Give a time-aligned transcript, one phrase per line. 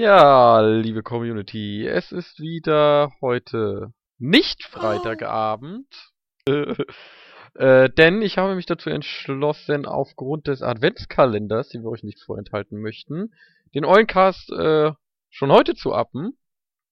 [0.00, 5.86] Ja, liebe Community, es ist wieder heute nicht Freitagabend.
[7.56, 12.80] Äh, denn ich habe mich dazu entschlossen, aufgrund des Adventskalenders, den wir euch nicht vorenthalten
[12.80, 13.34] möchten,
[13.74, 14.92] den Eulencast äh,
[15.30, 16.38] schon heute zu appen.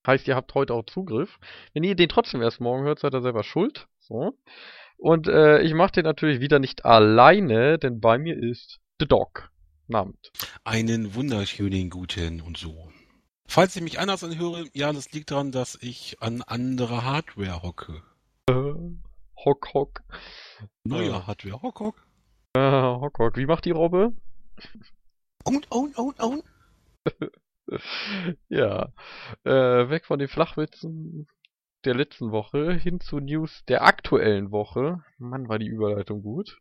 [0.05, 1.39] Heißt, ihr habt heute auch Zugriff.
[1.75, 3.87] Wenn ihr den trotzdem erst morgen hört, seid ihr selber schuld.
[4.01, 4.37] So.
[4.97, 9.51] Und äh, ich mache den natürlich wieder nicht alleine, denn bei mir ist The Dog.
[9.87, 10.19] Namens.
[10.65, 12.91] Einen wunderschönen guten und so.
[13.51, 18.02] Falls ich mich anders anhöre, ja, das liegt daran, dass ich an andere Hardware hocke.
[18.47, 18.75] Äh,
[19.43, 20.03] hock, hock.
[20.84, 21.27] Neue Ja.
[21.27, 22.06] Hardware, hock, hock.
[22.55, 23.36] Äh, hock, hock.
[23.39, 24.12] Wie macht die Robbe?
[25.45, 26.45] Und, und, und, und.
[28.50, 28.92] ja.
[29.45, 31.27] Äh, weg von den Flachwitzen
[31.86, 35.03] der letzten Woche hin zu News der aktuellen Woche.
[35.17, 36.58] Mann, war die Überleitung gut.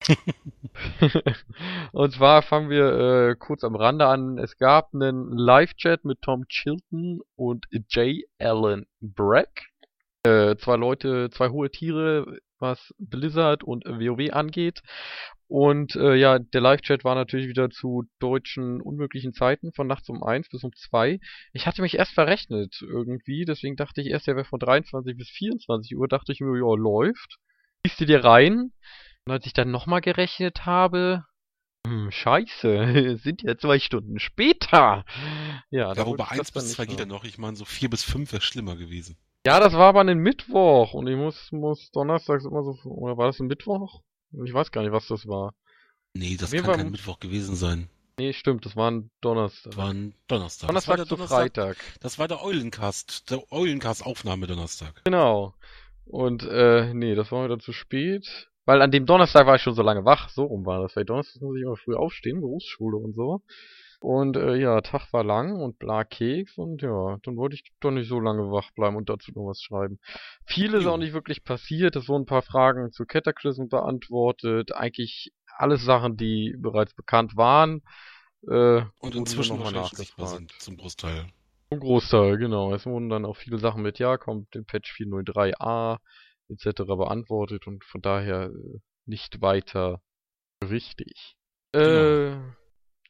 [1.92, 4.38] Und zwar fangen wir äh, kurz am Rande an.
[4.38, 8.22] Es gab einen Live-Chat mit Tom Chilton und J.
[8.38, 9.66] Allen Brack.
[10.24, 14.80] Äh, zwei Leute, zwei hohe Tiere, was Blizzard und WoW angeht.
[15.46, 20.22] Und äh, ja, der Live-Chat war natürlich wieder zu deutschen unmöglichen Zeiten von nachts um
[20.22, 21.20] 1 bis um 2.
[21.52, 25.28] Ich hatte mich erst verrechnet irgendwie, deswegen dachte ich erst, der wäre von 23 bis
[25.28, 27.36] 24 Uhr, dachte ich mir, ja, läuft.
[27.84, 28.72] Liest du dir rein?
[29.26, 31.24] Und als ich dann nochmal gerechnet habe,
[31.86, 35.04] hm, scheiße, sind ja zwei Stunden später.
[35.70, 37.08] Ja, Ja, wobei ich das 1 dann bis 2 geht ja machen.
[37.16, 37.24] noch.
[37.24, 39.16] Ich meine, so 4 bis 5 wäre schlimmer gewesen.
[39.46, 43.26] Ja, das war aber ein Mittwoch und ich muss, muss donnerstags immer so, oder war
[43.26, 44.00] das ein Mittwoch?
[44.44, 45.54] Ich weiß gar nicht, was das war.
[46.14, 47.88] Nee, das kann Fall- kein Mittwoch gewesen sein.
[48.18, 49.72] Nee, stimmt, das war ein Donnerstag.
[49.72, 50.72] Das war ein Donnerstag.
[50.72, 51.76] das war Donnerstag der zu Freitag.
[52.00, 53.30] Das war der Eulencast.
[53.30, 55.02] Der Eulencast-Aufnahme Donnerstag.
[55.04, 55.54] Genau.
[56.06, 58.48] Und äh, nee, das war dann zu spät.
[58.64, 60.28] Weil an dem Donnerstag war ich schon so lange wach.
[60.28, 60.96] So rum war das.
[60.96, 63.42] Weil Donnerstag muss ich immer früh aufstehen, Berufsschule und so.
[64.00, 67.90] Und äh, ja, Tag war lang und bla Keks und ja, dann wollte ich doch
[67.90, 69.98] nicht so lange wach bleiben und dazu noch was schreiben.
[70.44, 71.96] Viel ist auch nicht wirklich passiert.
[71.96, 74.72] Es wurden ein paar Fragen zu Cataclysm beantwortet.
[74.74, 77.82] Eigentlich alles Sachen, die bereits bekannt waren.
[78.46, 80.50] Äh, Und inzwischen nur noch mal wahrscheinlich sichtbar nachgefragt.
[80.52, 81.26] sind, zum Großteil.
[81.70, 82.74] Ein Großteil, genau.
[82.74, 85.98] Es wurden dann auch viele Sachen mit Ja, kommt im Patch 403a
[86.48, 86.84] etc.
[86.84, 90.00] beantwortet und von daher äh, nicht weiter
[90.62, 91.36] richtig.
[91.72, 92.36] Äh,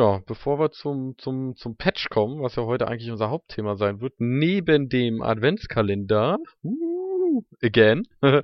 [0.00, 4.00] ja, bevor wir zum, zum, zum Patch kommen, was ja heute eigentlich unser Hauptthema sein
[4.00, 8.03] wird, neben dem Adventskalender, uh, again,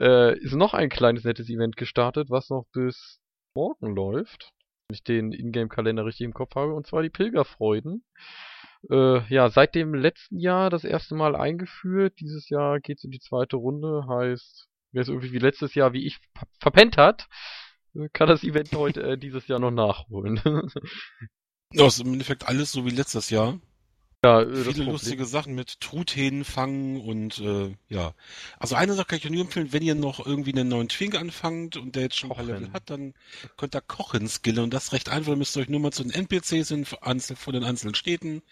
[0.00, 3.20] äh, ist noch ein kleines nettes Event gestartet, was noch bis
[3.54, 4.50] morgen läuft.
[4.88, 8.02] Wenn ich den Ingame-Kalender richtig im Kopf habe, und zwar die Pilgerfreuden.
[8.90, 12.14] Äh, ja, seit dem letzten Jahr das erste Mal eingeführt.
[12.20, 14.06] Dieses Jahr geht's in die zweite Runde.
[14.08, 17.28] Heißt, wer es irgendwie wie letztes Jahr, wie ich, ver- verpennt hat,
[17.94, 20.40] äh, kann das Event heute äh, dieses Jahr noch nachholen.
[21.72, 23.60] Ja, ist im Endeffekt alles so wie letztes Jahr.
[24.24, 28.14] Ja, äh, Viele lustige Sachen mit Truthähnen fangen und äh, ja.
[28.58, 31.14] Also eine Sache kann ich euch nur empfehlen, wenn ihr noch irgendwie einen neuen Twink
[31.14, 32.60] anfangt und der jetzt schon ein paar Kochen.
[32.60, 33.14] Level hat, dann
[33.56, 35.32] könnt ihr kochen skillen und das ist recht einfach.
[35.32, 38.42] Ihr müsst euch nur mal zu den NPCs in, von den einzelnen Städten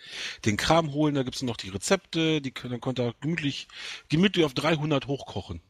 [0.44, 3.68] den Kram holen, da gibt's noch die Rezepte, die dann könnt ihr gemütlich,
[4.08, 5.60] gemütlich auf 300 hochkochen.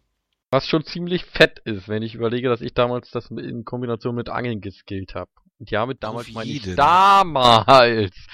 [0.51, 4.29] Was schon ziemlich fett ist, wenn ich überlege, dass ich damals das in Kombination mit
[4.29, 5.31] Angeln geskillt habe.
[5.59, 8.15] Und ja, mit damals meine ich damals.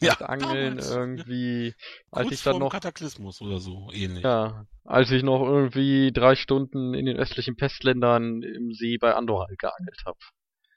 [0.00, 0.90] Ja, Als Angeln damals.
[0.92, 1.74] irgendwie,
[2.12, 4.22] als Kurz ich dann noch Kataklysmus oder so ähnlich.
[4.22, 9.48] Ja, als ich noch irgendwie drei Stunden in den östlichen Pestländern im See bei Andorra
[9.58, 10.18] geangelt habe.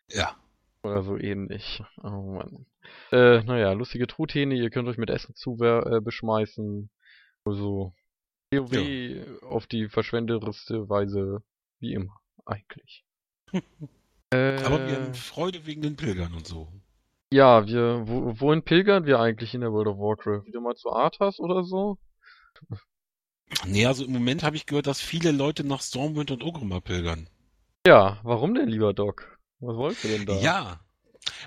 [0.09, 0.35] Ja.
[0.81, 1.84] Oder so ähnlich.
[2.01, 2.66] Oh Mann.
[3.11, 6.90] Äh, naja, lustige Truthähne, ihr könnt euch mit Essen zu äh, beschmeißen.
[7.45, 7.94] Also,
[8.51, 11.43] WoW auf die verschwendereste Weise,
[11.79, 13.05] wie immer, eigentlich.
[14.31, 16.67] äh, Aber wir haben Freude wegen den Pilgern und so.
[17.31, 20.45] ja, wir, wo, wohin pilgern wir eigentlich in der World of Warcraft?
[20.45, 21.97] Wieder mal zu Arthas oder so?
[23.66, 27.28] Nee, also im Moment habe ich gehört, dass viele Leute nach Stormwind und Ogrimmar pilgern.
[27.85, 29.37] Ja, warum denn, lieber Doc?
[29.59, 30.39] Was wollt ihr denn da?
[30.39, 30.79] Ja,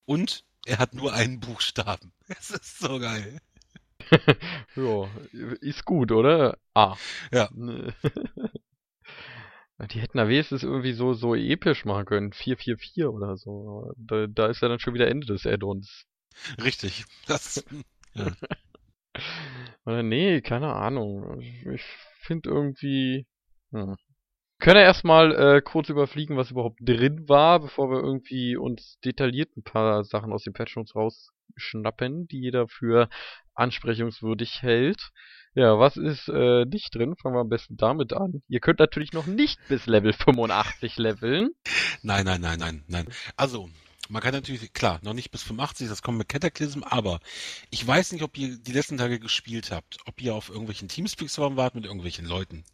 [0.05, 2.13] Und er hat nur einen Buchstaben.
[2.39, 3.41] Es ist so geil.
[4.77, 5.09] ja,
[5.59, 6.57] ist gut, oder?
[6.73, 6.95] Ah.
[7.33, 7.49] Ja.
[9.91, 12.31] Die hätten da wenigstens irgendwie so, so episch machen können.
[12.31, 13.91] 444 oder so.
[13.97, 16.05] Da, da ist ja dann schon wieder Ende des Add-ons.
[16.63, 17.03] Richtig.
[17.25, 17.65] Das,
[18.13, 18.31] ja.
[19.85, 21.41] Oder nee, keine Ahnung.
[21.41, 21.83] Ich,
[22.21, 23.25] finde irgendwie.
[23.71, 23.95] Hm.
[24.59, 29.55] können ja erstmal äh, kurz überfliegen, was überhaupt drin war, bevor wir irgendwie uns detailliert
[29.57, 33.09] ein paar Sachen aus den Patch Notes rausschnappen, die jeder für
[33.53, 35.11] ansprechungswürdig hält.
[35.53, 37.15] Ja, was ist äh, nicht drin?
[37.17, 38.41] Fangen wir am besten damit an.
[38.47, 41.49] Ihr könnt natürlich noch nicht bis Level 85 leveln.
[42.03, 43.07] Nein, nein, nein, nein, nein.
[43.35, 43.69] Also,
[44.11, 47.21] man kann natürlich, klar, noch nicht bis 85, das kommt mit Cataclysm, aber
[47.69, 51.55] ich weiß nicht, ob ihr die letzten Tage gespielt habt, ob ihr auf irgendwelchen Teamspeak-Servern
[51.55, 52.65] wart mit irgendwelchen Leuten.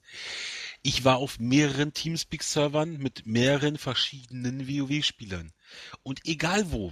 [0.81, 5.53] Ich war auf mehreren Teamspeak-Servern mit mehreren verschiedenen WoW-Spielern.
[6.01, 6.91] Und egal wo,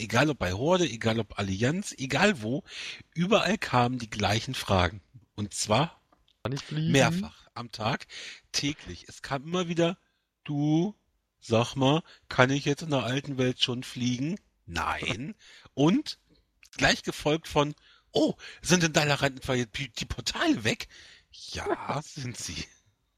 [0.00, 2.64] egal ob bei Horde, egal ob Allianz, egal wo,
[3.14, 5.02] überall kamen die gleichen Fragen.
[5.36, 6.00] Und zwar
[6.70, 8.06] mehrfach am Tag,
[8.50, 9.04] täglich.
[9.08, 9.98] Es kam immer wieder,
[10.42, 10.96] du,
[11.46, 14.38] sag mal, kann ich jetzt in der alten Welt schon fliegen?
[14.66, 15.34] Nein.
[15.74, 16.18] Und
[16.76, 17.74] gleich gefolgt von,
[18.12, 20.88] oh, sind denn da die, die Portale weg?
[21.30, 22.64] Ja, sind sie.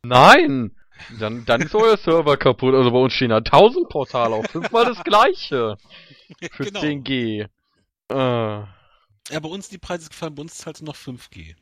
[0.02, 0.74] Nein!
[1.18, 2.74] Dann, dann ist euer Server kaputt.
[2.74, 4.46] Also bei uns stehen da 1000 Portale auf.
[4.46, 5.76] Fünfmal das gleiche.
[6.52, 6.80] Für genau.
[6.80, 7.48] 10G.
[8.08, 8.14] Äh.
[8.14, 11.54] Ja, bei uns die Preise gefallen, bei uns zahlt noch 5G.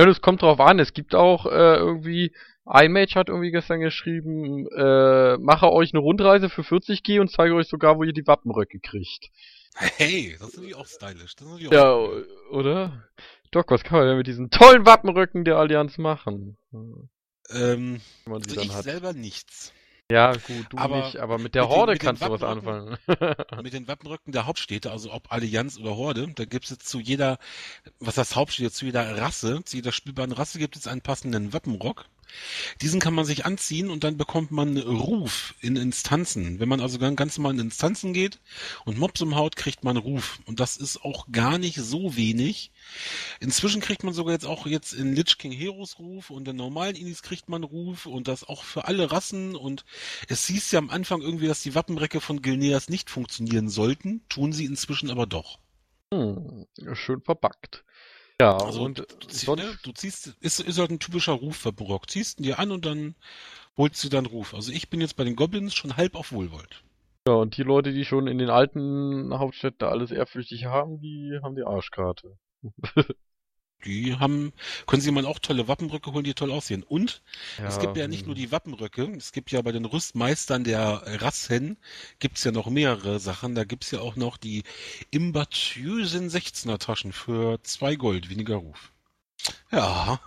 [0.00, 0.78] Ja, das kommt drauf an.
[0.78, 2.34] Es gibt auch äh, irgendwie,
[2.66, 7.68] iMage hat irgendwie gestern geschrieben, äh, mache euch eine Rundreise für 40G und zeige euch
[7.68, 9.30] sogar, wo ihr die Wappenröcke kriegt.
[9.74, 11.34] Hey, das ist natürlich auch stylisch.
[11.34, 12.28] Das ist auch ja, cool.
[12.50, 13.04] oder?
[13.50, 16.56] Doc, was kann man denn mit diesen tollen Wappenröcken der Allianz machen?
[17.50, 18.00] Ähm,
[18.30, 18.84] also ich hat.
[18.84, 19.72] selber nichts.
[20.10, 22.98] Ja, gut, du aber nicht, aber mit der mit Horde den, kannst du was anfangen.
[23.62, 27.00] mit den Wappenrücken der Hauptstädte, also ob Allianz oder Horde, da gibt es jetzt zu
[27.00, 27.38] jeder,
[27.98, 32.04] was das Hauptstädte, zu jeder Rasse, zu jeder spielbaren Rasse gibt es einen passenden Wappenrock.
[32.80, 36.60] Diesen kann man sich anziehen und dann bekommt man Ruf in Instanzen.
[36.60, 38.40] Wenn man also ganz normal in Instanzen geht
[38.84, 40.40] und Mobs umhaut, kriegt man Ruf.
[40.46, 42.72] Und das ist auch gar nicht so wenig.
[43.40, 46.96] Inzwischen kriegt man sogar jetzt auch jetzt in Lich King Heroes Ruf und in normalen
[46.96, 49.84] Inis kriegt man Ruf und das auch für alle Rassen und
[50.28, 54.52] es hieß ja am Anfang irgendwie, dass die Wappenrecke von Gilneas nicht funktionieren sollten, tun
[54.52, 55.58] sie inzwischen aber doch.
[56.12, 57.84] Hm, schön verpackt.
[58.40, 61.72] Ja, also und du, ziehst, ne, du ziehst, ist, ist halt ein typischer Ruf für
[61.72, 62.10] Brock.
[62.10, 63.14] Ziehst ihn dir an und dann
[63.76, 64.54] holst du dann Ruf.
[64.54, 66.82] Also ich bin jetzt bei den Goblins schon halb auf Wohlwold.
[67.26, 71.54] Ja, und die Leute, die schon in den alten Hauptstädten alles ehrfürchtig haben, die haben
[71.54, 72.36] die Arschkarte.
[73.84, 74.52] Die haben,
[74.86, 76.82] können sie mal auch tolle Wappenröcke holen, die toll aussehen.
[76.82, 77.22] Und
[77.58, 78.42] ja, es gibt ja nicht nur hm.
[78.42, 81.76] die Wappenröcke, es gibt ja bei den Rüstmeistern der Rassen,
[82.18, 83.54] gibt's ja noch mehrere Sachen.
[83.54, 84.62] Da gibt's ja auch noch die
[85.10, 88.92] imbatiösen 16er Taschen für zwei Gold, weniger Ruf.
[89.70, 90.20] Ja.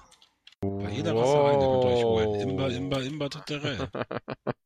[0.62, 2.40] Bei jeder Rasse eine könnt ihr euch holen.
[2.42, 3.90] Imba, Imba, Imba, Taterell.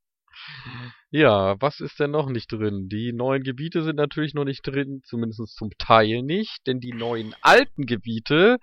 [1.12, 2.88] Ja, was ist denn noch nicht drin?
[2.88, 7.34] Die neuen Gebiete sind natürlich noch nicht drin, zumindest zum Teil nicht, denn die neuen
[7.42, 8.58] alten Gebiete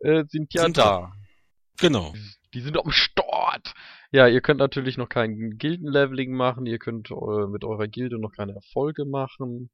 [0.00, 1.12] äh, sind ja sind da.
[1.78, 2.12] Genau.
[2.52, 3.74] Die sind am Start.
[4.10, 8.32] Ja, ihr könnt natürlich noch kein Gildenleveling machen, ihr könnt äh, mit eurer Gilde noch
[8.32, 9.70] keine Erfolge machen.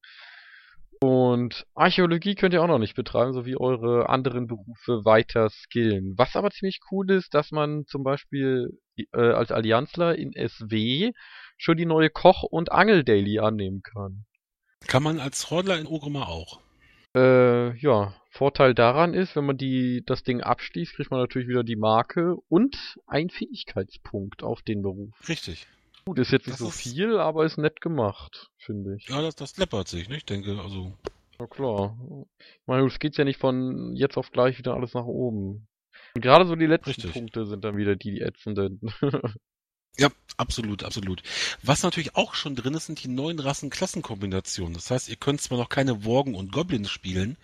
[1.03, 6.13] Und Archäologie könnt ihr auch noch nicht betreiben, so wie eure anderen Berufe weiter skillen.
[6.19, 8.79] Was aber ziemlich cool ist, dass man zum Beispiel
[9.15, 11.13] äh, als Allianzler in SW
[11.61, 14.25] schon die neue Koch- und Angel-Daily annehmen kann.
[14.87, 16.61] Kann man als Hordler in Ogrimmar auch.
[17.15, 18.15] Äh, ja.
[18.31, 22.37] Vorteil daran ist, wenn man die, das Ding abschließt, kriegt man natürlich wieder die Marke
[22.49, 25.11] und einen Fähigkeitspunkt auf den Beruf.
[25.29, 25.67] Richtig.
[26.07, 29.09] Gut, ist jetzt nicht das so viel, aber ist nett gemacht, finde ich.
[29.09, 30.17] Ja, das, das läppert sich, ne?
[30.17, 30.97] Ich denke, also.
[31.39, 31.99] Ja klar.
[32.39, 35.67] Ich meine, es geht ja nicht von jetzt auf gleich wieder alles nach oben.
[36.15, 37.13] Und gerade so die letzten Richtig.
[37.13, 38.81] Punkte sind dann wieder die, die ätzenden.
[39.99, 41.23] Ja, absolut, absolut.
[41.63, 44.75] Was natürlich auch schon drin ist, sind die neuen Rassen-Klassenkombinationen.
[44.75, 47.37] Das heißt, ihr könnt zwar noch keine Worgen und Goblins spielen,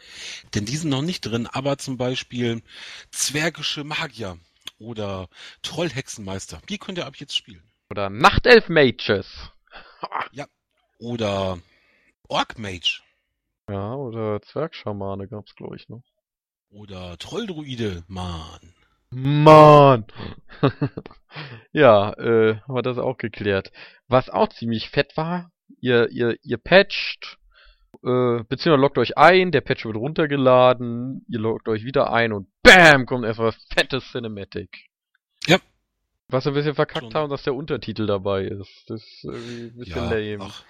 [0.54, 2.62] denn die sind noch nicht drin, aber zum Beispiel
[3.10, 4.38] zwergische Magier
[4.78, 5.28] oder
[5.62, 7.62] Trollhexenmeister, die könnt ihr ab jetzt spielen.
[7.90, 9.26] Oder Nachtelf-Mages.
[10.32, 10.46] ja,
[10.98, 11.58] oder
[12.28, 13.02] Orc-Mage.
[13.68, 16.02] Ja, oder Zwergschamane gab's, glaube ich, noch.
[16.70, 18.75] Oder Trolldruide, Mann.
[19.10, 20.04] Mann!
[21.72, 23.72] ja, äh, haben wir das auch geklärt.
[24.08, 27.38] Was auch ziemlich fett war, ihr, ihr, ihr patcht,
[28.04, 32.48] äh, beziehungsweise loggt euch ein, der Patch wird runtergeladen, ihr loggt euch wieder ein und
[32.62, 33.06] BAM!
[33.06, 34.88] kommt erstmal fettes Cinematic.
[35.46, 35.58] Ja.
[36.28, 37.14] Was wir ein bisschen verkackt Schon.
[37.14, 38.84] haben, dass der Untertitel dabei ist.
[38.88, 40.38] Das ist irgendwie ein bisschen ja, lame.
[40.40, 40.64] Ach.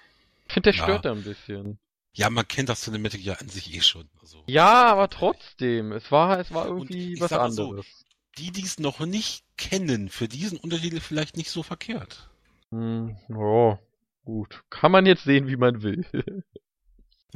[0.46, 0.82] Ich finde, der ja.
[0.84, 1.78] stört da ein bisschen.
[2.12, 4.08] Ja, man kennt das Cinematic ja an sich eh schon.
[4.20, 7.86] Also, ja, aber trotzdem, es war, es war irgendwie was anderes.
[7.86, 8.05] So,
[8.38, 12.30] die, die es noch nicht kennen, für diesen Untertitel vielleicht nicht so verkehrt.
[12.70, 13.78] Hm, oh,
[14.24, 14.64] gut.
[14.70, 16.04] Kann man jetzt sehen, wie man will.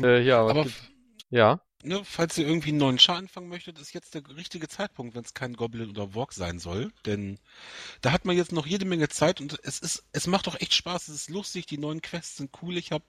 [0.02, 0.66] äh, ja, aber
[1.30, 1.60] ja.
[1.82, 5.24] Ne, falls ihr irgendwie einen neuen Char anfangen möchtet, ist jetzt der richtige Zeitpunkt, wenn
[5.24, 6.92] es kein Goblin oder Walk sein soll.
[7.06, 7.38] Denn
[8.00, 10.74] da hat man jetzt noch jede Menge Zeit und es ist, es macht doch echt
[10.74, 12.76] Spaß, es ist lustig, die neuen Quests sind cool.
[12.76, 13.04] Ich habe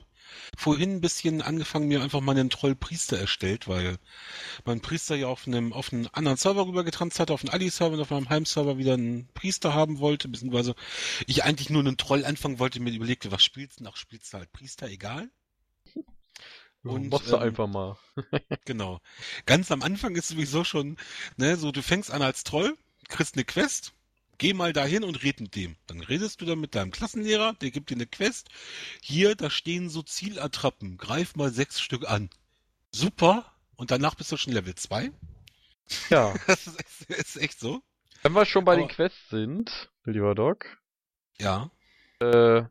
[0.58, 3.98] vorhin ein bisschen angefangen, mir einfach mal einen Trollpriester erstellt, weil
[4.66, 8.02] mein Priester ja auf einem, auf einen anderen Server rübergetranst hatte, auf einen Ali-Server und
[8.02, 10.76] auf meinem Heimserver wieder einen Priester haben wollte, beziehungsweise
[11.28, 13.86] ich eigentlich nur einen Troll anfangen wollte, mir überlegte, was spielst du?
[13.88, 15.30] Ach, spielst du halt Priester, egal.
[16.84, 17.98] Und, Machst du ähm, einfach mal.
[18.66, 19.00] Genau.
[19.46, 20.98] Ganz am Anfang ist sowieso schon,
[21.38, 22.76] ne, so du fängst an als Troll,
[23.08, 23.94] kriegst eine Quest,
[24.40, 25.76] geh mal dahin und red mit dem.
[25.88, 28.50] Dann redest du dann mit deinem Klassenlehrer, der gibt dir eine Quest.
[29.02, 32.30] Hier, da stehen so Zielattrappen, greif mal sechs Stück an.
[32.92, 33.46] Super.
[33.76, 35.12] Und danach bist du schon Level 2.
[36.10, 36.34] Ja.
[36.48, 37.82] Das ist, echt- ist echt so.
[38.24, 40.66] Wenn wir schon bei den Aber- Quests sind, lieber Doc,
[41.40, 41.70] Ja.
[42.20, 42.64] äh,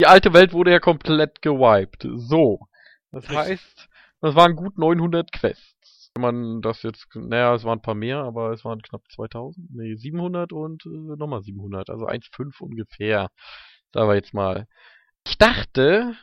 [0.00, 2.06] die alte Welt wurde ja komplett gewiped.
[2.16, 2.66] So.
[3.12, 3.36] Das Richtig.
[3.38, 3.88] heißt,
[4.20, 6.10] das waren gut 900 Quests.
[6.14, 9.70] Wenn man das jetzt, naja, es waren ein paar mehr, aber es waren knapp 2000,
[9.70, 13.30] nee, 700 und äh, nochmal 700, also 1,5 ungefähr.
[13.94, 14.66] Sagen wir jetzt mal.
[15.26, 16.14] Ich dachte,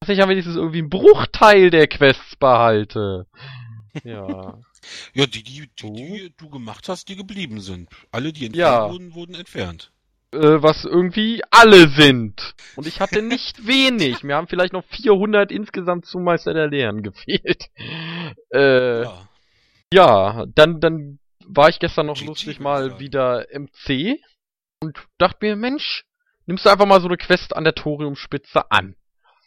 [0.00, 3.26] dass ich ja wenigstens irgendwie einen Bruchteil der Quests behalte.
[4.04, 4.58] Ja.
[5.14, 7.88] Ja, die, die, die, die du gemacht hast, die geblieben sind.
[8.12, 8.90] Alle, die entfernt Ja.
[8.90, 9.90] wurden, wurden entfernt.
[10.32, 12.54] Äh, was irgendwie alle sind.
[12.76, 14.22] Und ich hatte nicht wenig.
[14.22, 17.68] Mir haben vielleicht noch 400 insgesamt zum Meister der Lehren gefehlt.
[18.52, 19.28] Äh, ja.
[19.92, 20.46] Ja.
[20.54, 24.18] dann, dann war ich gestern noch GG, lustig mal wieder MC
[24.82, 26.04] und dachte mir, Mensch,
[26.46, 28.96] nimmst du einfach mal so eine Quest an der Thoriumspitze an.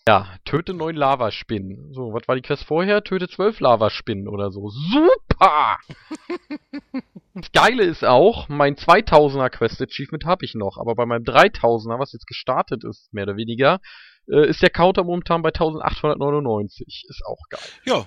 [0.07, 1.93] Ja, töte neun Lavaspinnen.
[1.93, 3.03] So, was war die Quest vorher?
[3.03, 4.69] Töte zwölf Lavaspinnen oder so.
[4.69, 5.28] Super!
[7.35, 11.97] Das Geile ist auch, mein 2000er Quest Achievement habe ich noch, aber bei meinem 3000er,
[11.97, 13.79] was jetzt gestartet ist, mehr oder weniger,
[14.27, 17.05] äh, ist der Counter momentan bei 1899.
[17.07, 17.61] Ist auch geil.
[17.85, 18.05] Ja,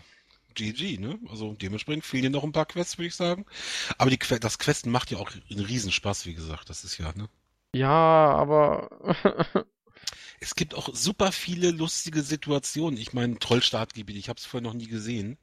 [0.55, 1.19] GG, ne?
[1.31, 3.47] Also dementsprechend fehlen dir noch ein paar Quests, würde ich sagen.
[3.97, 6.69] Aber die, das Questen macht ja auch einen Riesenspaß, wie gesagt.
[6.69, 7.29] Das ist ja, ne?
[7.75, 8.91] Ja, aber
[10.43, 12.99] Es gibt auch super viele lustige Situationen.
[12.99, 15.39] Ich meine, Trollstartgebiet, ich habe es vorher noch nie gesehen.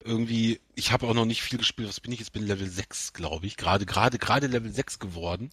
[0.00, 1.88] Irgendwie, ich habe auch noch nicht viel gespielt.
[1.88, 2.18] Was bin ich?
[2.18, 3.56] Jetzt bin Level 6, glaube ich.
[3.56, 5.50] Gerade, gerade, gerade Level 6 geworden.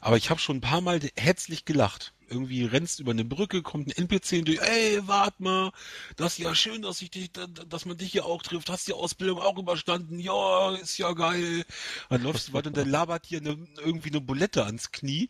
[0.00, 2.12] Aber ich habe schon ein paar Mal herzlich gelacht.
[2.32, 5.70] Irgendwie rennst über eine Brücke, kommt ein NPC und du, ey, wart mal,
[6.16, 8.70] das ist ja schön, dass ich dich, dass man dich hier auch trifft.
[8.70, 10.18] Hast die Ausbildung auch überstanden?
[10.18, 11.64] Ja, ist ja geil.
[12.08, 15.28] Dann läufst du weiter und dann labert dir eine, irgendwie eine Bulette ans Knie.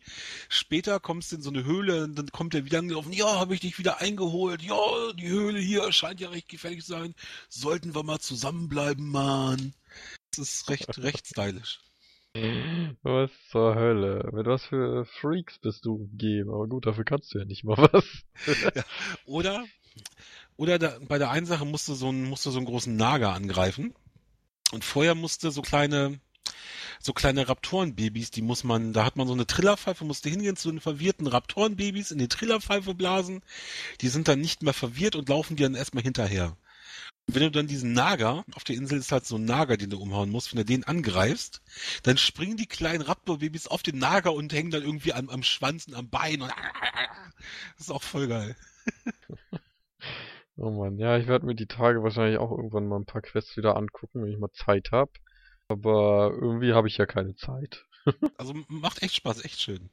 [0.49, 3.13] Später kommst du in so eine Höhle und dann kommt er wieder angelaufen.
[3.13, 4.61] Ja, habe ich dich wieder eingeholt.
[4.61, 7.15] Ja, die Höhle hier scheint ja recht gefährlich zu sein.
[7.49, 9.73] Sollten wir mal zusammenbleiben, Mann.
[10.35, 11.79] Das ist recht, recht stylisch.
[13.03, 14.29] Was zur Hölle?
[14.33, 16.49] Mit was für Freaks bist du umgeben?
[16.49, 18.05] Aber gut, dafür kannst du ja nicht mal was.
[19.25, 19.65] Oder,
[20.57, 22.95] oder da, bei der einen Sache musst du so einen, musst du so einen großen
[22.95, 23.93] Nager angreifen.
[24.71, 26.19] Und vorher musste so kleine,
[26.99, 30.71] so kleine Raptorenbabys, die muss man, da hat man so eine Trillerpfeife, musste hingehen zu
[30.71, 33.41] den verwirrten Raptorenbabys, in die Trillerpfeife blasen.
[34.01, 36.57] Die sind dann nicht mehr verwirrt und laufen dir dann erstmal hinterher.
[37.27, 39.99] Wenn du dann diesen Nager, auf der Insel ist halt so ein Nager, den du
[39.99, 41.61] umhauen musst, wenn du den angreifst,
[42.03, 45.87] dann springen die kleinen Raptorbabys auf den Nager und hängen dann irgendwie am, am Schwanz
[45.87, 46.49] und am Bein und
[47.77, 48.55] das ist auch voll geil.
[50.57, 53.57] Oh Mann, ja, ich werde mir die Tage wahrscheinlich auch irgendwann mal ein paar Quests
[53.57, 55.11] wieder angucken, wenn ich mal Zeit habe.
[55.67, 57.85] Aber irgendwie habe ich ja keine Zeit.
[58.37, 59.89] Also macht echt Spaß, echt schön.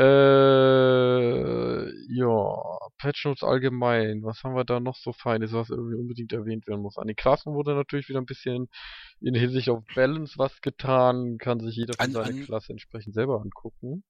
[0.00, 4.22] Äh, ja, Patch Notes allgemein.
[4.22, 6.98] Was haben wir da noch so Feines, was irgendwie unbedingt erwähnt werden muss?
[6.98, 8.68] An den Klassen wurde natürlich wieder ein bisschen
[9.20, 11.36] in Hinsicht auf Balance was getan.
[11.38, 14.04] Kann sich jeder für An- seine an- Klasse entsprechend selber angucken.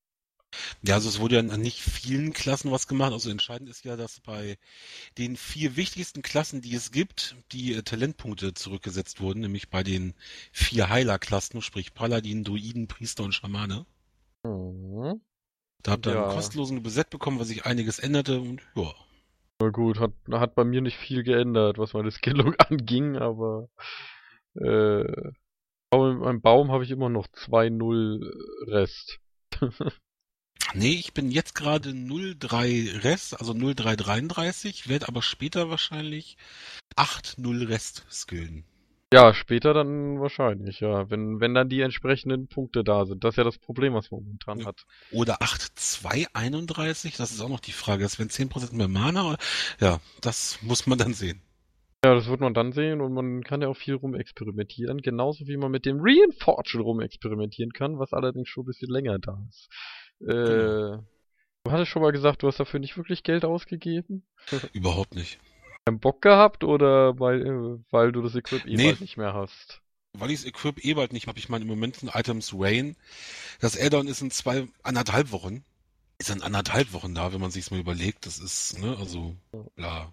[0.82, 3.14] Ja, also es wurde ja an nicht vielen Klassen was gemacht.
[3.14, 4.58] Also entscheidend ist ja, dass bei
[5.16, 10.12] den vier wichtigsten Klassen, die es gibt, die äh, Talentpunkte zurückgesetzt wurden, nämlich bei den
[10.52, 13.86] vier Heiler-Klassen, sprich Paladin, Druiden, Priester und Schamane.
[14.44, 15.22] Mhm.
[15.82, 16.24] Da habt ihr Ja.
[16.26, 18.92] einen kostenlosen Beset bekommen, was sich einiges änderte und ja.
[19.60, 23.68] Na gut, hat, hat bei mir nicht viel geändert, was meine Skillung anging, aber
[24.54, 25.32] äh,
[25.90, 29.18] aber mit meinem Baum habe ich immer noch 2-0 Rest.
[30.74, 36.38] Nee, ich bin jetzt gerade 0,3 Rest, also 0,333, werde aber später wahrscheinlich
[36.96, 38.64] 8,0 Rest skillen.
[39.12, 41.10] Ja, später dann wahrscheinlich, ja.
[41.10, 43.22] Wenn, wenn dann die entsprechenden Punkte da sind.
[43.24, 44.66] Das ist ja das Problem, was man momentan Ja.
[44.66, 44.84] hat.
[45.12, 48.02] Oder 8,231, das ist auch noch die Frage.
[48.02, 49.36] Das wären 10% mehr Mana.
[49.80, 51.42] Ja, das muss man dann sehen.
[52.04, 55.02] Ja, das wird man dann sehen und man kann ja auch viel rumexperimentieren.
[55.02, 59.38] Genauso wie man mit dem Reinfortune rumexperimentieren kann, was allerdings schon ein bisschen länger da
[59.48, 59.68] ist.
[60.20, 61.04] Äh, Genau.
[61.64, 64.26] du hattest schon mal gesagt, du hast dafür nicht wirklich Geld ausgegeben.
[64.72, 65.38] Überhaupt nicht.
[65.84, 68.86] Keinen Bock gehabt oder weil, äh, weil du das Equip eh Nee.
[68.88, 69.82] bald nicht mehr hast?
[70.14, 72.96] Weil ich das Equip eh bald nicht habe, ich meine im Moment sind Items Rain.
[73.60, 75.64] Das Addon ist in zwei, anderthalb Wochen.
[76.18, 78.26] Ist in anderthalb Wochen da, wenn man sich's mal überlegt.
[78.26, 79.34] Das ist, ne, also,
[79.74, 80.12] bla.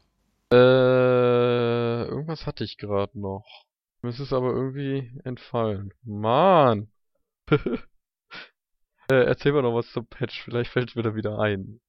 [0.51, 3.45] Äh, irgendwas hatte ich gerade noch.
[4.01, 5.93] Mir ist es aber irgendwie entfallen.
[6.03, 6.89] Mann!
[7.51, 7.55] äh,
[9.09, 11.81] erzähl mal noch was zum Patch, vielleicht fällt mir da wieder ein.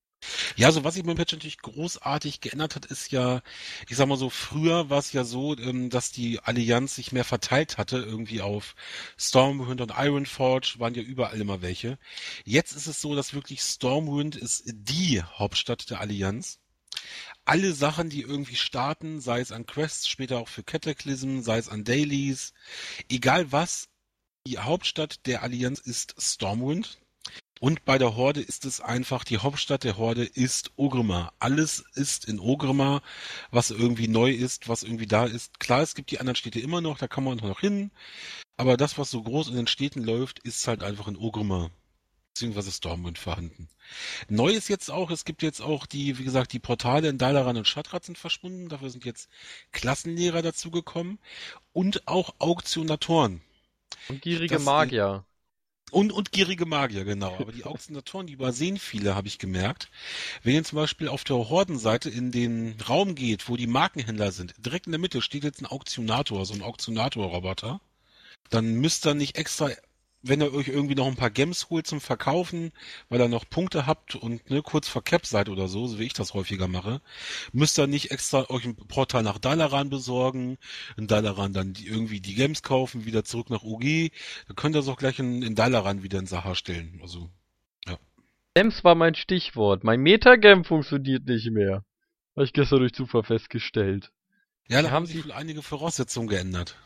[0.56, 3.42] Ja, so was sich mit dem Patch natürlich großartig geändert hat, ist ja,
[3.88, 7.24] ich sag mal so, früher war es ja so, ähm, dass die Allianz sich mehr
[7.24, 8.74] verteilt hatte, irgendwie auf
[9.18, 11.98] Stormwind und Ironforge waren ja überall immer welche.
[12.44, 16.58] Jetzt ist es so, dass wirklich Stormwind ist die Hauptstadt der Allianz.
[17.44, 21.68] Alle Sachen, die irgendwie starten, sei es an Quests, später auch für Cataclysm, sei es
[21.68, 22.52] an Dailies,
[23.08, 23.88] egal was,
[24.46, 26.99] die Hauptstadt der Allianz ist Stormwind.
[27.60, 31.34] Und bei der Horde ist es einfach, die Hauptstadt der Horde ist Orgrimmar.
[31.38, 33.02] Alles ist in Orgrimmar,
[33.50, 35.60] was irgendwie neu ist, was irgendwie da ist.
[35.60, 37.90] Klar, es gibt die anderen Städte immer noch, da kann man noch hin.
[38.56, 41.70] Aber das, was so groß in den Städten läuft, ist halt einfach in Orgrimmar.
[42.32, 43.68] Beziehungsweise Stormwind vorhanden.
[44.28, 47.58] Neu ist jetzt auch, es gibt jetzt auch die, wie gesagt, die Portale in Dalaran
[47.58, 48.70] und Shatrat sind verschwunden.
[48.70, 49.28] Dafür sind jetzt
[49.72, 51.18] Klassenlehrer dazugekommen.
[51.74, 53.42] Und auch Auktionatoren.
[54.08, 55.26] Und gierige Das, Magier.
[55.90, 57.36] Und, und gierige Magier, genau.
[57.38, 59.90] Aber die Auktionatoren, die übersehen viele, habe ich gemerkt.
[60.42, 64.54] Wenn ihr zum Beispiel auf der Hordenseite in den Raum geht, wo die Markenhändler sind,
[64.58, 67.80] direkt in der Mitte steht jetzt ein Auktionator, so ein Auktionator-Roboter.
[68.50, 69.70] Dann müsst ihr nicht extra,
[70.22, 72.72] wenn ihr euch irgendwie noch ein paar Gems holt zum Verkaufen,
[73.08, 76.04] weil ihr noch Punkte habt und ne, kurz vor Cap seid oder so, so wie
[76.04, 77.00] ich das häufiger mache,
[77.52, 80.58] müsst ihr nicht extra euch ein Portal nach Dalaran besorgen,
[80.96, 84.10] in Dalaran dann die, irgendwie die Gems kaufen, wieder zurück nach UG,
[84.46, 86.98] dann könnt ihr es auch gleich in, in Dalaran wieder in Sahar stellen.
[87.02, 87.30] Also,
[88.54, 89.84] Gems war mein Stichwort.
[89.84, 91.84] Mein Metagame funktioniert nicht mehr.
[92.34, 94.10] Habe ich gestern durch Zufall festgestellt.
[94.68, 96.76] ja, da haben sich wohl einige Voraussetzungen geändert.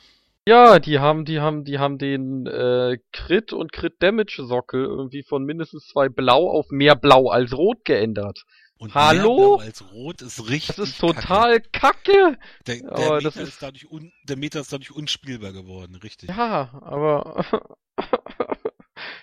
[0.46, 5.22] Ja, die haben, die haben, die haben den äh, Crit und Crit Damage Sockel irgendwie
[5.22, 8.44] von mindestens zwei Blau auf mehr Blau als Rot geändert.
[8.76, 9.36] Und Hallo?
[9.36, 10.76] mehr Blau als Rot ist richtig.
[10.76, 11.14] Das ist kacke.
[11.14, 12.36] total kacke.
[12.66, 15.94] Der, der, aber Meter das ist ist- dadurch un, der Meter ist dadurch unspielbar geworden,
[15.96, 16.28] richtig.
[16.28, 17.44] Ja, aber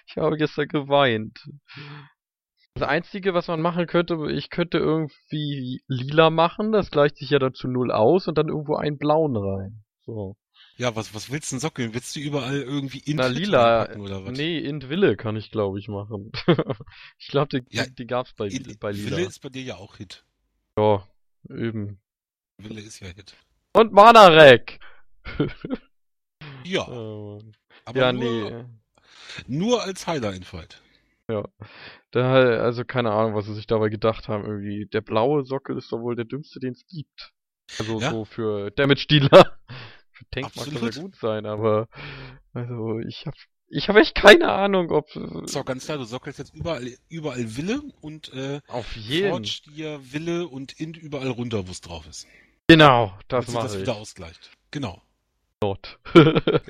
[0.07, 1.37] ich habe gestern geweint.
[2.73, 7.37] Das Einzige, was man machen könnte, ich könnte irgendwie lila machen, das gleicht sich ja
[7.37, 9.83] dann zu null aus und dann irgendwo einen blauen rein.
[10.05, 10.35] So.
[10.81, 11.93] Ja, was, was willst du denn sockeln?
[11.93, 14.35] Willst du überall irgendwie in Na, lila, oder was?
[14.35, 16.31] nee, in Wille kann ich glaube ich machen.
[17.19, 19.17] ich glaube, die, Ja, die, gab's bei, In, bei lila.
[19.17, 20.25] Wille ist bei dir ja auch Hit.
[20.79, 21.07] Ja,
[21.49, 21.99] eben.
[22.57, 23.35] Wille ist ja Hit.
[23.73, 24.79] Und Manarek!
[26.63, 27.39] Ja, Oh,
[27.85, 28.65] aber ja, nur, nee.
[29.45, 30.81] nur als Heiler-Infight.
[32.09, 34.45] Da, also keine Ahnung, was sie sich dabei gedacht haben.
[34.45, 37.33] Irgendwie, der blaue Sockel ist doch wohl der dümmste, den es gibt.
[37.77, 38.09] Also Ja.
[38.09, 39.57] so für Damage-Dealer.
[40.31, 40.95] Tank mag das Absolut.
[40.95, 41.87] ja gut sein, aber
[42.53, 43.35] also ich hab
[43.73, 47.55] ich hab echt keine Ahnung, ob Ist auch ganz klar, du sockelst jetzt überall, überall
[47.55, 49.29] Wille und äh, auf jeden.
[49.29, 52.27] forge dir Wille und Int überall runter, wo es drauf ist.
[52.67, 53.81] Genau, das mache das ich.
[53.81, 54.51] wieder ausgleicht.
[54.71, 55.01] Genau.
[55.61, 55.99] Not.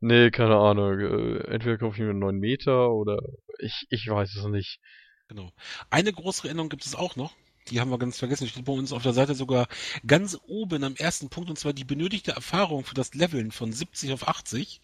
[0.00, 1.00] nee, keine Ahnung.
[1.00, 3.18] Äh, Entweder kaufe ich mir einen neuen Meter oder
[3.58, 4.80] ich, ich weiß es nicht.
[5.28, 5.50] Genau.
[5.90, 7.32] Eine große Änderung gibt es auch noch.
[7.70, 8.48] Die haben wir ganz vergessen.
[8.48, 9.68] Steht bei uns auf der Seite sogar
[10.06, 14.12] ganz oben am ersten Punkt, und zwar die benötigte Erfahrung für das Leveln von 70
[14.12, 14.80] auf 80.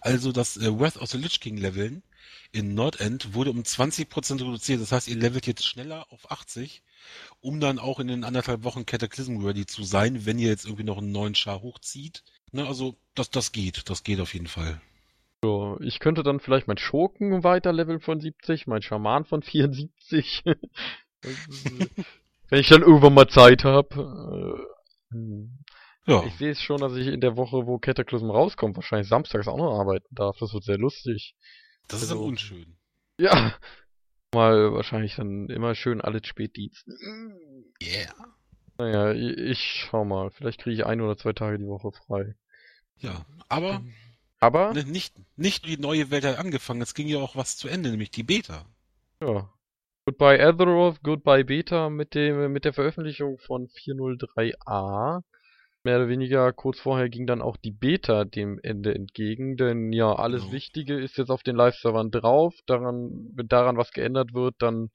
[0.00, 2.02] Also das äh, Wrath of the Lich King Leveln
[2.52, 4.80] in Nordend wurde um 20% reduziert.
[4.80, 6.82] Das heißt, ihr levelt jetzt schneller auf 80,
[7.40, 10.84] um dann auch in den anderthalb Wochen Cataclysm ready zu sein, wenn ihr jetzt irgendwie
[10.84, 12.24] noch einen neuen Char hochzieht.
[12.52, 13.88] Ne, also das, das geht.
[13.88, 14.80] Das geht auf jeden Fall.
[15.42, 20.42] So, ich könnte dann vielleicht mein Schurken weiterleveln von 70, mein Schaman von 74.
[22.50, 24.66] Wenn ich dann irgendwann mal Zeit habe.
[25.14, 25.46] Äh.
[26.06, 26.24] Ja.
[26.24, 29.56] ich sehe es schon, dass ich in der Woche, wo Cataclysm rauskommt, wahrscheinlich samstags auch
[29.56, 30.36] noch arbeiten darf.
[30.38, 31.34] Das wird sehr lustig.
[31.88, 32.76] Das ist dann also- unschön.
[33.18, 33.54] Ja.
[34.32, 36.86] Mal wahrscheinlich dann immer schön alles Spätdienst.
[37.82, 38.14] Yeah.
[38.78, 39.58] Naja, ich, ich
[39.88, 40.30] schau mal.
[40.30, 42.34] Vielleicht kriege ich ein oder zwei Tage die Woche frei.
[42.96, 43.24] Ja.
[43.48, 43.82] Aber
[44.38, 47.68] Aber, Ne, nicht, nicht die neue Welt hat angefangen, es ging ja auch was zu
[47.68, 48.64] Ende, nämlich die Beta.
[49.20, 49.52] ja.
[50.10, 55.20] Goodbye Azeroth, Goodbye Beta mit dem, mit der Veröffentlichung von 403a.
[55.84, 60.12] Mehr oder weniger kurz vorher ging dann auch die Beta dem Ende entgegen, denn ja,
[60.12, 60.52] alles Genau.
[60.54, 62.56] Wichtige ist jetzt auf den Live-Servern drauf.
[62.66, 64.90] Daran, wenn daran was geändert wird, dann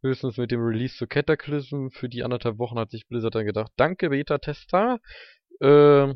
[0.00, 1.88] höchstens mit dem Release zu Cataclysm.
[1.88, 5.00] Für die anderthalb Wochen hat sich Blizzard dann gedacht, danke Beta-Tester,
[5.58, 6.14] äh,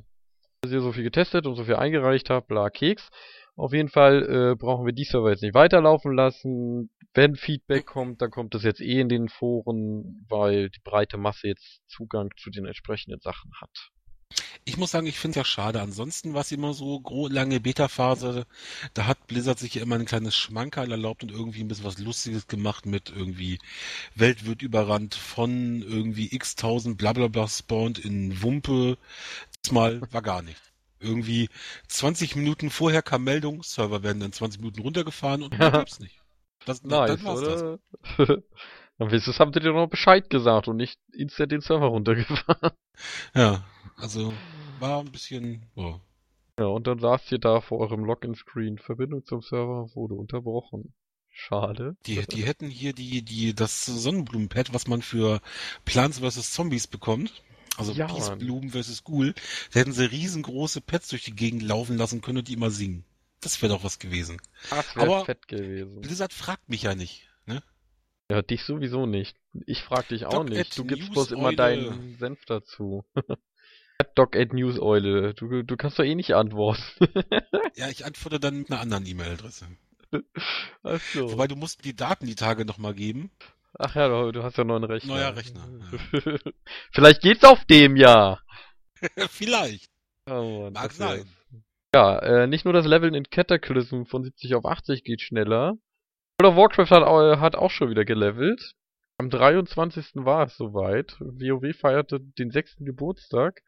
[0.61, 3.11] dass ihr so viel getestet und so viel eingereicht habt, bla Keks.
[3.57, 6.91] Auf jeden Fall äh, brauchen wir die Server jetzt nicht weiterlaufen lassen.
[7.15, 11.49] Wenn Feedback kommt, dann kommt das jetzt eh in den Foren, weil die breite Masse
[11.49, 13.91] jetzt Zugang zu den entsprechenden Sachen hat.
[14.67, 15.81] Ich muss sagen, ich finde es ja schade.
[15.81, 18.47] Ansonsten war es immer so lange Beta-Phase.
[18.95, 21.99] Da hat Blizzard sich ja immer ein kleines Schmankerl erlaubt und irgendwie ein bisschen was
[21.99, 23.59] Lustiges gemacht mit irgendwie
[24.15, 28.99] Welt wird überrannt von irgendwie x tausend blablabla spawnt in Wumpe.
[29.65, 30.66] Diesmal war gar nicht.
[30.99, 31.49] Irgendwie
[31.89, 36.21] 20 Minuten vorher kam Meldung, Server werden dann 20 Minuten runtergefahren und mehr gibt's nicht.
[36.65, 37.63] Das, Nice, dann war's das.
[38.19, 38.43] oder?
[38.99, 42.73] Dann wenigstens haben sie dir noch Bescheid gesagt und nicht instant den Server runtergefahren.
[43.35, 43.63] Ja,
[43.97, 44.33] also
[44.81, 46.01] war ein bisschen, oh.
[46.59, 48.79] Ja, und dann saßt ihr da vor eurem Login-Screen.
[48.79, 50.95] Verbindung zum Server wurde unterbrochen.
[51.29, 51.97] Schade.
[52.07, 55.43] Die, die hätten hier die, die, das Sonnenblumenpad, was man für
[55.85, 56.53] Plants vs.
[56.53, 57.45] Zombies bekommt.
[57.77, 58.07] Also Ja.
[58.35, 59.05] Blumen vs.
[59.05, 59.35] Ghoul.
[59.73, 63.05] Da hätten sie riesengroße Pads durch die Gegend laufen lassen können und die immer singen.
[63.41, 64.41] Das wäre doch was gewesen.
[64.71, 66.01] Das wäre Aber- fett gewesen.
[66.01, 67.29] Blizzard fragt mich ja nicht.
[67.47, 67.63] Ne?
[68.31, 69.37] Ja, dich sowieso nicht.
[69.67, 70.77] Ich frag dich auch Doc nicht.
[70.77, 73.05] Du gibst bloß immer deinen Senf dazu.
[74.15, 75.33] Doc at News Eule.
[75.35, 76.83] Du, du kannst doch eh nicht antworten.
[77.77, 79.67] Ja, ich antworte dann mit einer anderen E-Mail-Adresse.
[80.83, 81.31] Ach so.
[81.33, 83.31] Wobei du musst mir die Daten die Tage nochmal geben.
[83.79, 85.15] Ach ja, du, du hast ja noch einen Rechner.
[85.15, 85.67] Neuer Rechner,
[86.93, 88.41] Vielleicht geht's auf dem ja.
[89.31, 89.91] Vielleicht.
[90.29, 91.25] Oh Mann, Mag sein.
[91.95, 95.77] Ja, äh, nicht nur das Leveln in Cataclysm von 70 auf 80 geht schneller.
[96.41, 98.73] World of Warcraft hat, au- hat auch schon wieder gelevelt.
[99.19, 100.17] Am 23.
[100.17, 101.17] war es soweit.
[101.21, 102.77] WoW feierte den 6.
[102.81, 103.63] Geburtstag.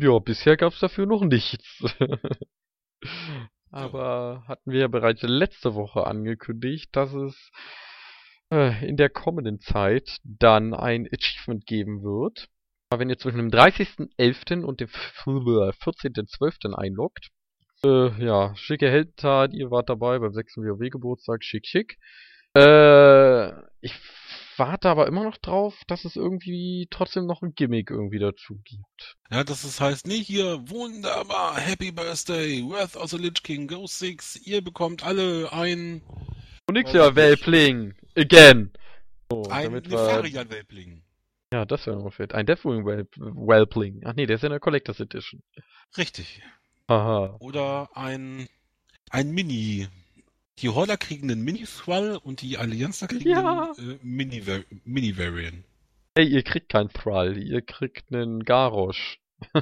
[0.00, 1.84] Ja, bisher gab's dafür noch nichts.
[3.70, 7.89] Aber hatten wir ja bereits letzte Woche angekündigt, dass es äh,
[8.50, 12.48] in der kommenden Zeit dann ein Achievement geben wird.
[12.90, 14.64] Aber wenn ihr zwischen dem 30.11.
[14.64, 16.74] und dem 14.12.
[16.74, 17.30] einloggt,
[17.84, 20.56] äh, ja, schicke Heldentat, ihr wart dabei beim 6.
[20.56, 21.98] WoW-Geburtstag, schick, schick.
[22.56, 23.94] Äh, ich
[24.56, 29.16] warte aber immer noch drauf, dass es irgendwie trotzdem noch ein Gimmick irgendwie dazu gibt.
[29.30, 33.86] Ja, das ist, heißt nicht hier, wunderbar, Happy Birthday, Wrath of the Lich King, Go
[33.86, 36.02] Six, ihr bekommt alle ein,
[36.66, 37.14] Und nix ja?
[37.14, 38.72] Welpling, again.
[39.30, 41.02] So, ein damit wir, Nefarian-Welpling.
[41.52, 42.34] ja, das wäre noch fett.
[42.34, 44.02] Ein Deathwing Welp Welpling.
[44.04, 45.42] Ach nee, der ist in der Collectors Edition.
[45.96, 46.42] Richtig.
[46.88, 47.36] Haha.
[47.40, 48.48] Oder ein,
[49.10, 49.88] ein Mini.
[50.58, 53.72] Die Horder kriegen einen Mini-Thrall und die Allianzer kriegen Ja.
[53.78, 55.64] einen äh, Mini-Va- Mini-Variant.
[56.16, 59.18] Hey, ihr kriegt keinen Thrall, ihr kriegt einen Garrosh.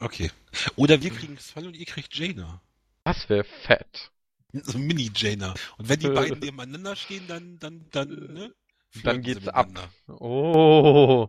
[0.00, 0.30] Okay.
[0.76, 2.60] Oder wir kriegen Thrall und ihr kriegt Jaina.
[3.04, 4.10] Das wäre fett.
[4.62, 5.54] So Mini-Jaina.
[5.78, 8.54] Und wenn die beiden nebeneinander stehen, dann, dann, dann, ne?
[9.02, 9.68] Dann geht's ab.
[10.06, 11.28] Oh,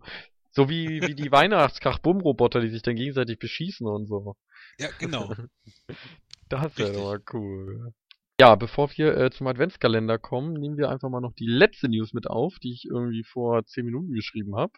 [0.52, 4.36] so wie, wie die Weihnachtskrach-Bumm-Roboter, die sich dann gegenseitig beschießen und so.
[4.80, 5.34] Ja, genau.
[6.48, 7.92] Das wäre mal cool.
[8.40, 12.14] Ja, bevor wir äh, zum Adventskalender kommen, nehmen wir einfach mal noch die letzte News
[12.14, 14.74] mit auf, die ich irgendwie vor 10 Minuten geschrieben habe.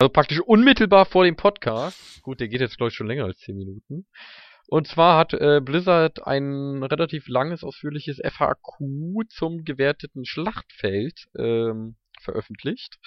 [0.00, 2.20] Also praktisch unmittelbar vor dem Podcast.
[2.22, 4.06] Gut, der geht jetzt glaube ich schon länger als 10 Minuten.
[4.68, 12.98] Und zwar hat äh, Blizzard ein relativ langes, ausführliches FAQ zum gewerteten Schlachtfeld ähm, veröffentlicht.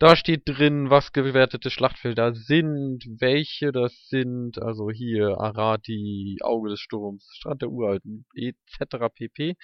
[0.00, 6.80] Da steht drin, was gewertete Schlachtfelder sind, welche das sind, also hier Arati, Auge des
[6.80, 9.06] Sturms, Strand der Uralten, etc.
[9.14, 9.54] pp.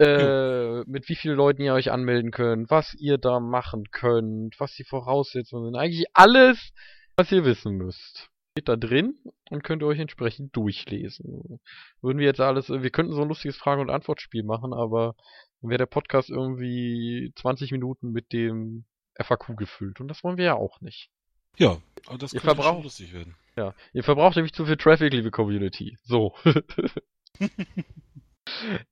[0.00, 4.74] Äh, mit wie vielen Leuten ihr euch anmelden könnt, was ihr da machen könnt, was
[4.74, 6.72] die Voraussetzungen sind, eigentlich alles,
[7.16, 8.28] was ihr wissen müsst.
[8.52, 9.14] Steht da drin
[9.48, 11.60] und könnt ihr euch entsprechend durchlesen.
[12.00, 15.14] Würden wir jetzt alles, wir könnten so ein lustiges Frage- und Antwortspiel machen, aber
[15.60, 18.84] dann wäre der Podcast irgendwie 20 Minuten mit dem
[19.20, 21.10] FAQ gefüllt und das wollen wir ja auch nicht.
[21.56, 23.36] Ja, aber das Ihr könnte schon lustig werden.
[23.56, 25.98] Ja, ihr verbraucht nämlich zu viel Traffic, liebe Community.
[26.02, 26.34] So.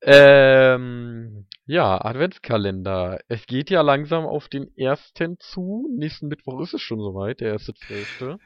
[0.01, 3.19] ähm, ja, Adventskalender.
[3.27, 5.89] Es geht ja langsam auf den ersten zu.
[5.97, 8.37] Nächsten Mittwoch ist es schon soweit, der erste Zwölfte.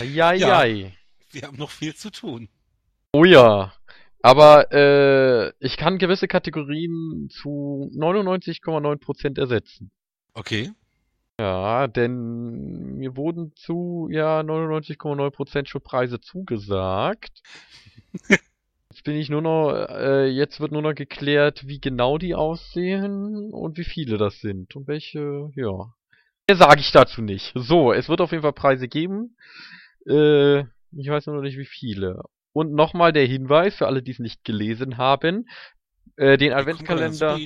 [0.00, 0.32] Ja.
[0.32, 0.94] Jai.
[1.30, 2.48] Wir haben noch viel zu tun.
[3.12, 3.72] Oh ja.
[4.22, 9.90] Aber äh, ich kann gewisse Kategorien zu 99,9% ersetzen.
[10.34, 10.70] Okay.
[11.40, 17.42] Ja, denn mir wurden zu ja 99,9% schon Preise zugesagt.
[18.90, 23.52] Jetzt bin ich nur noch, äh, jetzt wird nur noch geklärt, wie genau die aussehen
[23.52, 25.94] und wie viele das sind und welche, ja.
[26.50, 27.52] Mehr sage ich dazu nicht.
[27.54, 29.36] So, es wird auf jeden Fall Preise geben.
[30.04, 32.24] Äh, ich weiß nur noch nicht, wie viele.
[32.52, 35.48] Und nochmal der Hinweis für alle, die es nicht gelesen haben.
[36.16, 37.38] Äh, den Adventskalender.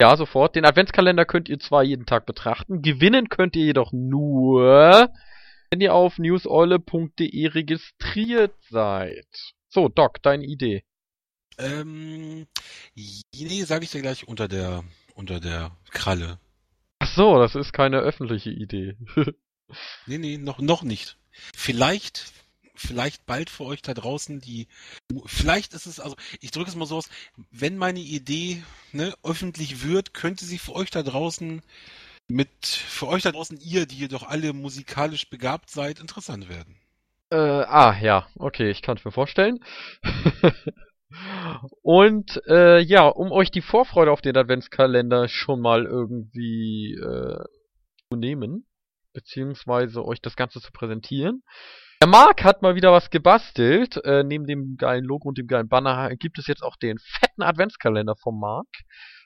[0.00, 0.54] Ja, sofort.
[0.54, 5.10] Den Adventskalender könnt ihr zwar jeden Tag betrachten, gewinnen könnt ihr jedoch nur,
[5.72, 9.26] wenn ihr auf newseule.de registriert seid.
[9.70, 10.84] So, Doc, deine Idee.
[11.58, 12.46] Ähm,
[12.94, 14.84] nee, sage ich dir gleich unter der
[15.16, 16.38] unter der Kralle.
[17.04, 18.96] Ach so, das ist keine öffentliche Idee.
[20.06, 21.18] nee, nee, noch noch nicht.
[21.54, 22.32] Vielleicht
[22.74, 24.66] vielleicht bald für euch da draußen die
[25.26, 27.10] vielleicht ist es also ich drücke es mal so aus,
[27.50, 28.62] wenn meine Idee
[28.92, 31.60] ne, öffentlich wird, könnte sie für euch da draußen
[32.26, 36.74] mit für euch da draußen ihr, die ihr doch alle musikalisch begabt seid, interessant werden.
[37.30, 39.62] Äh, ah, ja, okay, ich kann es mir vorstellen.
[41.82, 47.44] Und äh, ja, um euch die Vorfreude auf den Adventskalender schon mal irgendwie äh,
[48.10, 48.66] zu nehmen,
[49.12, 51.42] beziehungsweise euch das Ganze zu präsentieren.
[52.02, 53.96] Der Marc hat mal wieder was gebastelt.
[54.04, 57.42] Äh, neben dem geilen Logo und dem geilen Banner gibt es jetzt auch den fetten
[57.42, 58.66] Adventskalender vom Marc.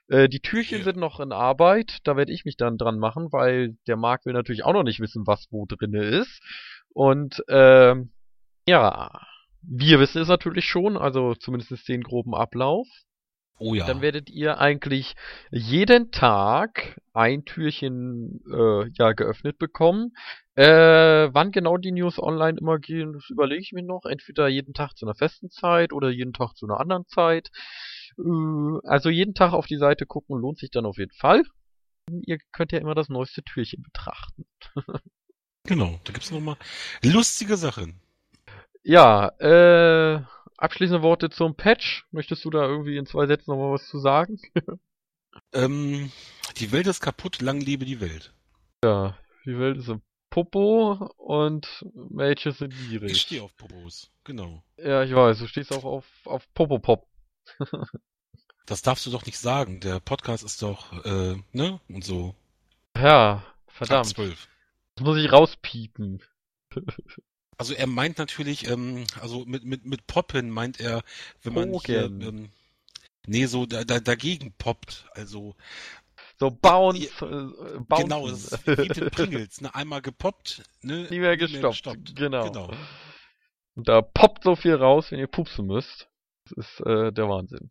[0.09, 0.85] Äh, die Türchen Ja.
[0.85, 1.99] sind noch in Arbeit.
[2.05, 5.01] Da werde ich mich dann dran machen, weil der Marc will natürlich auch noch nicht
[5.01, 6.41] wissen, was wo drinne ist.
[6.93, 8.13] Und ähm,
[8.67, 9.11] ja,
[9.71, 12.87] wir wissen es natürlich schon, also zumindest den groben Ablauf.
[13.61, 13.87] Oh ja.
[13.87, 15.17] Dann werdet ihr eigentlich
[15.51, 20.13] jeden Tag ein Türchen äh, ja geöffnet bekommen.
[20.55, 20.65] Äh,
[21.33, 24.05] wann genau die News online immer gehen, das überlege ich mir noch.
[24.05, 27.51] Entweder jeden Tag zu einer festen Zeit oder jeden Tag zu einer anderen Zeit.
[28.17, 28.23] Äh,
[28.85, 31.43] also jeden Tag auf die Seite gucken lohnt sich dann auf jeden Fall.
[32.27, 34.47] Ihr könnt ja immer das neueste Türchen betrachten.
[35.65, 36.57] genau, da gibt's noch mal
[37.03, 38.01] lustige Sachen.
[38.83, 40.23] Ja, äh,
[40.57, 42.07] abschließende Worte zum Patch.
[42.11, 44.41] Möchtest du da irgendwie in zwei Sätzen nochmal was zu sagen?
[45.53, 46.11] Ähm,
[46.57, 48.35] die Welt ist kaputt, lang lebe die Welt.
[48.85, 53.13] Ja, die Welt ist ein Popo und Mädchen sind gierig.
[53.13, 54.63] Ich stehe auf Popos, genau.
[54.77, 57.07] Ja, ich weiß, du stehst auch auf, auf Popopop.
[58.67, 59.81] Das darfst du doch nicht sagen.
[59.81, 61.81] Der Podcast ist doch, äh, ne?
[61.89, 62.35] Und so.
[62.95, 64.09] Ja, verdammt.
[64.09, 64.47] 12.
[64.95, 66.23] Das muss ich rauspiepen.
[67.59, 71.03] Also er meint natürlich, ähm, also mit, mit, mit Poppen meint er,
[71.43, 72.21] wenn man hier, Pogen.
[72.23, 72.51] ähm,
[73.27, 75.07] nee, so da, da, dagegen poppt.
[75.13, 75.57] Also
[76.39, 78.03] So bounce, äh, bounce.
[78.05, 79.75] genau, das ist wie den Pringles, ne?
[79.75, 81.09] Einmal gepoppt, ne?
[81.11, 82.15] Nie mehr nie gestoppt.
[82.15, 82.45] Genau.
[82.49, 82.71] genau.
[83.75, 86.09] Und da poppt so viel raus, wenn ihr pupsen müsst.
[86.45, 87.71] Das ist äh, der Wahnsinn.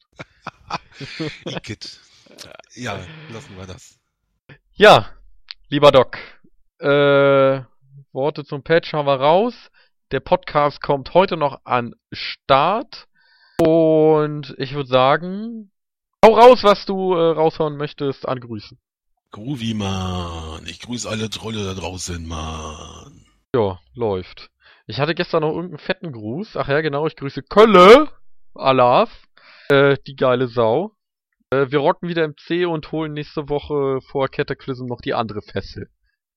[1.46, 2.00] Igitt.
[2.76, 3.00] Ja,
[3.32, 3.98] lassen wir das.
[4.74, 5.10] Ja,
[5.70, 6.18] lieber Doc.
[6.80, 7.62] Äh,
[8.12, 9.72] Worte zum Patch haben wir raus.
[10.12, 13.08] Der Podcast kommt heute noch an Start.
[13.60, 15.70] Und ich würde sagen,
[16.24, 18.80] hau raus, was du äh, raushauen möchtest, an Grüßen.
[19.32, 20.66] Groovy, Mann.
[20.66, 23.26] Ich grüße alle Trolle da draußen, Mann.
[23.54, 24.50] Ja, läuft.
[24.86, 26.56] Ich hatte gestern noch irgendeinen fetten Gruß.
[26.56, 28.10] Ach ja, genau, ich grüße Kölle,
[28.54, 29.10] Alaf,
[29.68, 30.96] äh, die geile Sau.
[31.50, 35.42] Äh, wir rocken wieder im C und holen nächste Woche vor Cataclysm noch die andere
[35.42, 35.90] Fessel.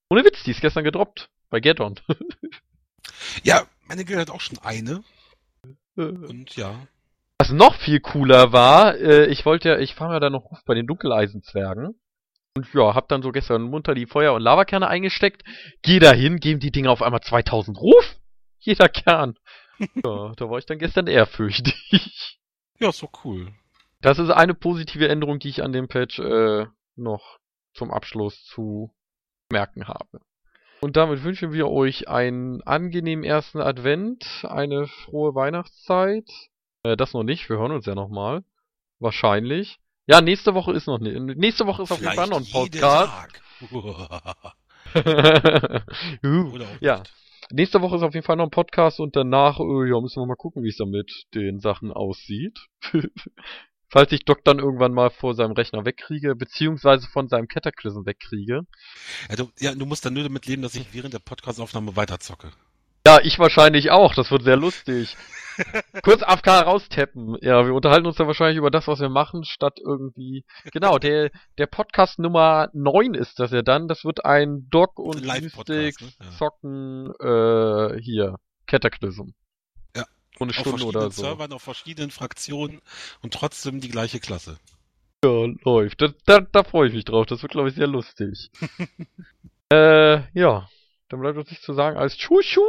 [0.09, 1.30] Ohne Witz, die ist gestern gedroppt.
[1.50, 2.00] Bei Geddon.
[3.42, 5.02] Ja, meine Girl hat auch schon eine.
[5.96, 6.87] Und ja.
[7.38, 10.61] Was noch viel cooler war, äh, ich wollte ja, ich fahre ja dann noch Ruf
[10.64, 11.98] bei den Dunkeleisenzwergen.
[12.56, 15.44] Und ja, hab dann so gestern munter die Feuer- und Lavakerne eingesteckt.
[15.83, 18.16] Geh da hin, geben die Dinger auf einmal 2000 Ruf.
[18.59, 19.38] Jeder Kern.
[19.78, 22.38] ja, da war ich dann gestern ehrfürchtig.
[22.78, 23.52] Ja, ist doch cool.
[24.00, 27.38] Das ist eine positive Änderung, die ich an dem Patch äh, noch
[27.74, 28.94] zum Abschluss zu
[29.50, 30.20] merken habe.
[30.80, 36.28] Und damit wünschen wir euch einen angenehmen ersten Advent, eine frohe Weihnachtszeit.
[36.82, 38.42] Äh, das noch nicht, wir hören uns ja nochmal.
[38.98, 39.78] Wahrscheinlich.
[40.06, 41.36] Ja, nächste Woche ist noch nicht.
[41.36, 43.40] Nächste Woche ist auf jeden Fall noch ein Podcast.
[46.80, 47.02] Ja,
[47.50, 50.26] nächste Woche ist auf jeden Fall noch ein Podcast und danach, äh, ja, müssen wir
[50.26, 52.58] mal gucken, wie es dann mit den Sachen aussieht.
[53.90, 58.62] Falls ich Doc dann irgendwann mal vor seinem Rechner wegkriege, beziehungsweise von seinem Cataclysm wegkriege.
[59.29, 62.53] Ja du, ja, du musst dann nur damit leben, dass ich während der Podcastaufnahme weiterzocke.
[63.07, 65.16] Ja, ich wahrscheinlich auch, das wird sehr lustig.
[66.03, 67.37] Kurz AFK raustappen.
[67.40, 70.44] Ja, wir unterhalten uns dann wahrscheinlich über das, was wir machen, statt irgendwie.
[70.72, 73.88] Genau, der, der Podcast Nummer 9 ist das ja dann.
[73.88, 76.09] Das wird ein Doc und Mystics ne?
[76.20, 76.31] Ja.
[76.37, 79.33] zocken, äh, hier, Cataclysm.
[80.40, 81.22] Eine Auf Stunde verschiedenen oder so.
[81.22, 82.81] Servern, auf verschiedenen Fraktionen
[83.22, 84.59] und trotzdem die gleiche Klasse.
[85.24, 86.00] Ja, läuft.
[86.00, 87.26] Da, da, da freue ich mich drauf.
[87.26, 88.50] Das wird, glaube ich, sehr lustig.
[89.72, 90.68] äh, ja.
[91.09, 92.62] Dann bleibt uns nicht zu sagen als Tschuschu.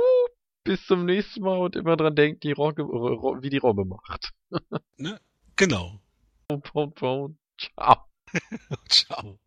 [0.63, 4.31] Bis zum nächsten Mal und immer dran denkt, die Robbe, Ro- wie die Robbe macht.
[5.55, 5.99] Genau.
[6.47, 7.37] Pound, pound, pound.
[7.57, 8.05] Ciao.
[8.89, 9.39] Ciao.